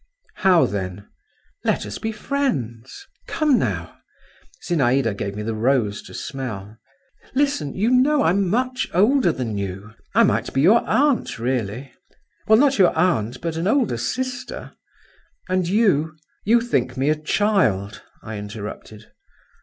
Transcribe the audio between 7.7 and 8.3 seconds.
you know